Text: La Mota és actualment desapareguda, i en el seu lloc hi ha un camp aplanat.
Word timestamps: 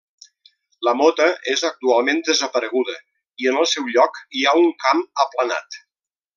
La 0.87 0.93
Mota 1.01 1.27
és 1.53 1.63
actualment 1.69 2.23
desapareguda, 2.31 2.97
i 3.45 3.51
en 3.53 3.61
el 3.65 3.71
seu 3.75 3.93
lloc 3.97 4.21
hi 4.39 4.45
ha 4.53 4.59
un 4.65 4.75
camp 4.87 5.07
aplanat. 5.27 5.83